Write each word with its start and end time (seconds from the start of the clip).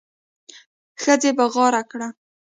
ښځې 1.01 1.31
بغاره 1.37 1.81
کړه. 1.91 2.07